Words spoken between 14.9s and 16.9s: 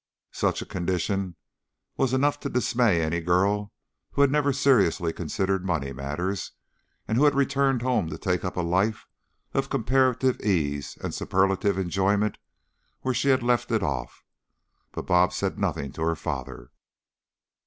but "Bob" said nothing to her father.